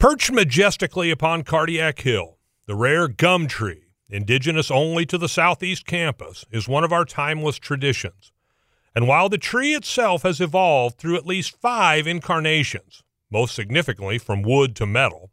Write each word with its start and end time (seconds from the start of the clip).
Perched 0.00 0.32
majestically 0.32 1.10
upon 1.10 1.42
Cardiac 1.42 1.98
Hill, 1.98 2.38
the 2.64 2.74
rare 2.74 3.06
gum 3.06 3.46
tree, 3.46 3.82
indigenous 4.08 4.70
only 4.70 5.04
to 5.04 5.18
the 5.18 5.28
southeast 5.28 5.84
campus, 5.84 6.46
is 6.50 6.66
one 6.66 6.84
of 6.84 6.90
our 6.90 7.04
timeless 7.04 7.58
traditions. 7.58 8.32
And 8.94 9.06
while 9.06 9.28
the 9.28 9.36
tree 9.36 9.74
itself 9.74 10.22
has 10.22 10.40
evolved 10.40 10.96
through 10.96 11.16
at 11.16 11.26
least 11.26 11.54
five 11.60 12.06
incarnations, 12.06 13.02
most 13.30 13.54
significantly 13.54 14.16
from 14.16 14.40
wood 14.40 14.74
to 14.76 14.86
metal, 14.86 15.32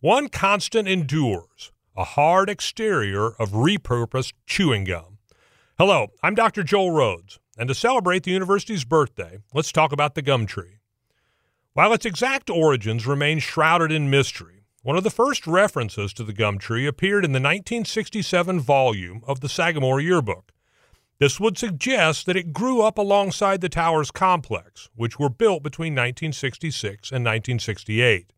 one 0.00 0.28
constant 0.28 0.88
endures 0.88 1.70
a 1.96 2.02
hard 2.02 2.50
exterior 2.50 3.28
of 3.38 3.50
repurposed 3.50 4.32
chewing 4.48 4.82
gum. 4.82 5.18
Hello, 5.78 6.08
I'm 6.24 6.34
Dr. 6.34 6.64
Joel 6.64 6.90
Rhodes, 6.90 7.38
and 7.56 7.68
to 7.68 7.74
celebrate 7.74 8.24
the 8.24 8.32
university's 8.32 8.84
birthday, 8.84 9.38
let's 9.54 9.70
talk 9.70 9.92
about 9.92 10.16
the 10.16 10.22
gum 10.22 10.44
tree. 10.46 10.77
While 11.78 11.92
its 11.92 12.04
exact 12.04 12.50
origins 12.50 13.06
remain 13.06 13.38
shrouded 13.38 13.92
in 13.92 14.10
mystery, 14.10 14.64
one 14.82 14.96
of 14.96 15.04
the 15.04 15.10
first 15.10 15.46
references 15.46 16.12
to 16.14 16.24
the 16.24 16.32
gum 16.32 16.58
tree 16.58 16.88
appeared 16.88 17.24
in 17.24 17.30
the 17.30 17.36
1967 17.36 18.58
volume 18.58 19.22
of 19.28 19.38
the 19.38 19.48
Sagamore 19.48 20.00
Yearbook. 20.00 20.50
This 21.20 21.38
would 21.38 21.56
suggest 21.56 22.26
that 22.26 22.36
it 22.36 22.52
grew 22.52 22.82
up 22.82 22.98
alongside 22.98 23.60
the 23.60 23.68
tower's 23.68 24.10
complex, 24.10 24.90
which 24.96 25.20
were 25.20 25.28
built 25.28 25.62
between 25.62 25.92
1966 25.92 27.12
and 27.12 27.24
1968. 27.24 28.32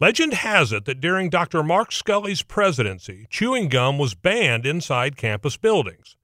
Legend 0.00 0.34
has 0.34 0.72
it 0.72 0.86
that 0.86 1.00
during 1.00 1.30
Dr. 1.30 1.62
Mark 1.62 1.92
Scully's 1.92 2.42
presidency, 2.42 3.28
chewing 3.30 3.68
gum 3.68 3.96
was 3.96 4.16
banned 4.16 4.66
inside 4.66 5.16
campus 5.16 5.56
buildings. 5.56 6.16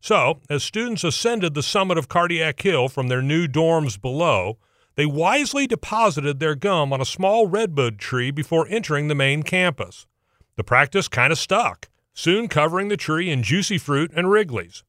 So, 0.00 0.40
as 0.50 0.64
students 0.64 1.04
ascended 1.04 1.54
the 1.54 1.62
summit 1.62 1.98
of 1.98 2.08
Cardiac 2.08 2.60
Hill 2.60 2.88
from 2.88 3.06
their 3.06 3.22
new 3.22 3.46
dorms 3.46 3.96
below, 4.00 4.58
they 4.96 5.06
wisely 5.06 5.66
deposited 5.66 6.38
their 6.38 6.54
gum 6.54 6.92
on 6.92 7.00
a 7.00 7.06
small 7.06 7.46
redbud 7.46 7.98
tree 7.98 8.30
before 8.30 8.66
entering 8.68 9.08
the 9.08 9.14
main 9.14 9.42
campus. 9.42 10.06
The 10.56 10.64
practice 10.64 11.08
kind 11.08 11.32
of 11.32 11.38
stuck, 11.38 11.88
soon 12.12 12.48
covering 12.48 12.88
the 12.88 12.96
tree 12.96 13.30
in 13.30 13.42
juicy 13.42 13.78
fruit 13.78 14.12
and 14.14 14.30
Wrigley's. 14.30 14.84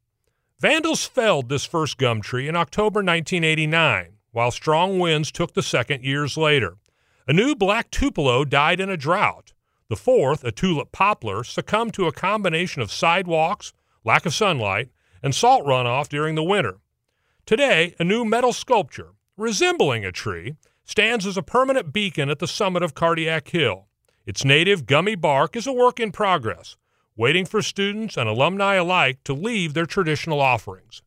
Vandals 0.59 1.05
felled 1.05 1.49
this 1.49 1.65
first 1.65 1.97
gum 1.97 2.21
tree 2.21 2.47
in 2.47 2.55
October 2.55 2.99
1989, 2.99 4.13
while 4.31 4.51
strong 4.51 4.99
winds 4.99 5.31
took 5.31 5.53
the 5.53 5.63
second 5.63 6.03
years 6.03 6.37
later. 6.37 6.77
A 7.27 7.33
new 7.33 7.55
black 7.55 7.89
tupelo 7.89 8.45
died 8.45 8.79
in 8.79 8.89
a 8.89 8.97
drought. 8.97 9.53
The 9.89 9.95
fourth, 9.95 10.43
a 10.43 10.51
tulip 10.51 10.91
poplar, 10.91 11.43
succumbed 11.43 11.93
to 11.95 12.07
a 12.07 12.11
combination 12.11 12.81
of 12.81 12.91
sidewalks, 12.91 13.73
lack 14.03 14.25
of 14.25 14.33
sunlight, 14.33 14.89
and 15.21 15.33
salt 15.33 15.65
runoff 15.65 16.07
during 16.07 16.35
the 16.35 16.43
winter. 16.43 16.77
Today, 17.45 17.95
a 17.99 18.03
new 18.03 18.23
metal 18.23 18.53
sculpture, 18.53 19.13
resembling 19.37 20.05
a 20.05 20.11
tree, 20.11 20.55
stands 20.85 21.25
as 21.25 21.37
a 21.37 21.43
permanent 21.43 21.91
beacon 21.91 22.29
at 22.29 22.39
the 22.39 22.47
summit 22.47 22.83
of 22.83 22.93
Cardiac 22.93 23.47
Hill. 23.49 23.87
Its 24.25 24.45
native 24.45 24.85
gummy 24.85 25.15
bark 25.15 25.55
is 25.55 25.67
a 25.67 25.73
work 25.73 25.99
in 25.99 26.11
progress, 26.11 26.77
waiting 27.15 27.45
for 27.45 27.61
students 27.61 28.17
and 28.17 28.29
alumni 28.29 28.75
alike 28.75 29.23
to 29.23 29.33
leave 29.33 29.73
their 29.73 29.85
traditional 29.85 30.41
offerings. 30.41 31.01